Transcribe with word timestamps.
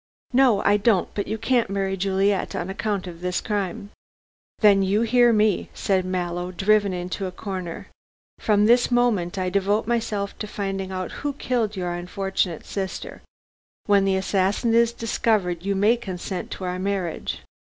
"No 0.33 0.63
I 0.63 0.77
don't. 0.77 1.13
But 1.13 1.27
you 1.27 1.37
can't 1.37 1.69
marry 1.69 1.95
Juliet 1.95 2.55
on 2.55 2.71
account 2.71 3.05
of 3.05 3.21
this 3.21 3.39
crime." 3.39 3.91
"Then 4.57 4.81
you 4.81 5.01
hear 5.03 5.31
me," 5.31 5.69
said 5.75 6.05
Mallow, 6.05 6.49
driven 6.51 6.91
into 6.91 7.27
a 7.27 7.31
corner, 7.31 7.85
"from 8.39 8.65
this 8.65 8.89
moment 8.89 9.37
I 9.37 9.51
devote 9.51 9.85
myself 9.85 10.35
to 10.39 10.47
finding 10.47 10.91
out 10.91 11.11
who 11.21 11.33
killed 11.33 11.75
your 11.75 11.91
unfortunate 11.93 12.65
sister. 12.65 13.21
When 13.85 14.03
the 14.05 14.15
assassin 14.15 14.73
is 14.73 14.91
discovered 14.91 15.61
you 15.63 15.75
may 15.75 15.97
consent 15.97 16.49
to 16.53 16.63
our 16.63 16.79
marriage." 16.79 17.43